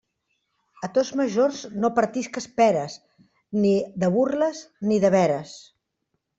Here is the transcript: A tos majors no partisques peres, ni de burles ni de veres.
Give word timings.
A 0.87 0.87
tos 0.95 1.11
majors 1.19 1.59
no 1.83 1.91
partisques 1.99 2.49
peres, 2.63 2.97
ni 3.61 3.77
de 4.05 4.13
burles 4.19 4.65
ni 4.91 5.01
de 5.07 5.17
veres. 5.21 5.57